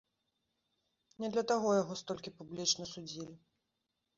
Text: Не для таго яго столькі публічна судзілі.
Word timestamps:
Не 1.23 1.29
для 1.35 1.43
таго 1.53 1.69
яго 1.81 1.99
столькі 2.01 2.33
публічна 2.41 2.91
судзілі. 2.93 3.33